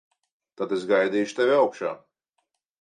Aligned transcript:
Tad 0.61 0.73
es 0.77 0.87
gaidīšu 0.93 1.37
tevi 1.43 1.55
augšā. 1.61 1.95